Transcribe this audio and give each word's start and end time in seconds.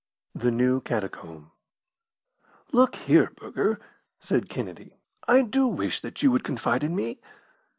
The 0.33 0.49
New 0.49 0.81
Catacomb 0.81 1.51
"Look 2.71 2.95
here, 2.95 3.31
Burger," 3.35 3.79
said 4.19 4.49
Kennedy, 4.49 4.95
"I 5.27 5.43
do 5.43 5.67
wish 5.67 6.01
that 6.01 6.23
you 6.23 6.31
would 6.31 6.43
confide 6.43 6.83
in 6.83 6.95
me." 6.95 7.19